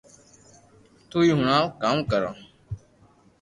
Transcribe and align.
تو 1.09 1.17
ئي 1.23 1.31
ھڻاو 1.39 1.65
ڪاو 1.81 1.97
ڪرو 2.11 2.31